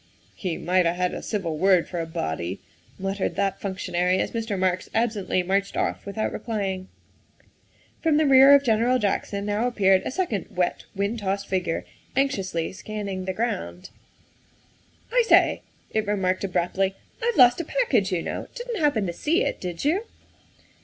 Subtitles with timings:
[0.33, 2.59] "He might 'a' had a civil word for a body,"
[2.97, 4.57] muttered that functionary as Mr.
[4.57, 6.87] Marks absently marched off without replying.
[8.01, 11.85] From the rear of General Jackson now appeared a second wet, wind tossed figure,
[12.15, 13.91] anxiously scanning the ground.
[15.11, 15.61] 6 82 THE WIFE OF ''I say,
[15.99, 18.47] ''it remarked abruptly," I 've lost a package, you know.
[18.55, 20.05] Didn 't happen to see it, did you